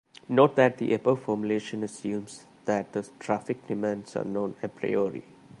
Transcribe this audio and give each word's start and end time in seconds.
Note 0.29 0.55
that 0.55 0.77
the 0.79 0.95
above 0.95 1.21
formulation 1.21 1.83
assumes 1.83 2.45
that 2.65 2.91
the 2.91 3.07
traffic 3.19 3.67
demands 3.67 4.15
are 4.15 4.23
known 4.25 4.55
"a 4.63 4.67
priori". 4.67 5.21